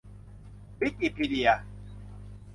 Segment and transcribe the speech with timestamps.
[0.81, 1.49] วิกิพีเดีย